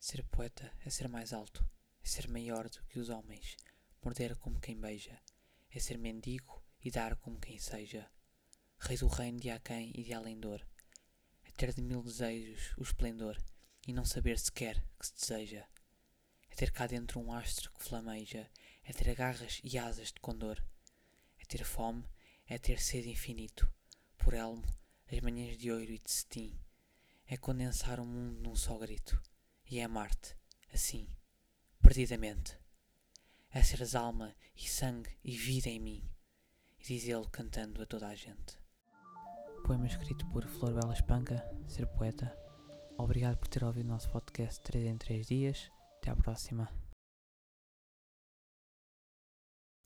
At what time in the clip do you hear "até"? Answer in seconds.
45.98-46.10